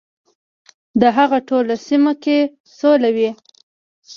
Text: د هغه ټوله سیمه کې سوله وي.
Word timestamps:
د 1.01 1.03
هغه 1.17 1.37
ټوله 1.47 1.75
سیمه 1.87 2.13
کې 2.23 2.37
سوله 2.77 3.09
وي. 3.15 3.29